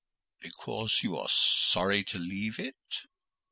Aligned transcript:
"Because 0.39 1.01
you 1.03 1.15
are 1.15 1.29
sorry 1.29 2.03
to 2.05 2.17
leave 2.17 2.59
it?" 2.59 3.03